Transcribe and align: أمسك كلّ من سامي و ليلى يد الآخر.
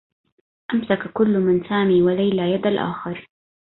أمسك 0.73 1.11
كلّ 1.13 1.39
من 1.39 1.63
سامي 1.69 2.01
و 2.01 2.09
ليلى 2.09 2.51
يد 2.51 2.67
الآخر. 2.67 3.29